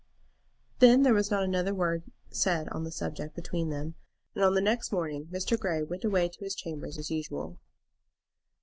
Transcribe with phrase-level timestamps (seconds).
[0.79, 2.01] Then there was not another word
[2.31, 3.93] said on the subject between them,
[4.33, 5.59] and on the next morning Mr.
[5.59, 7.59] Grey went away to his chambers as usual.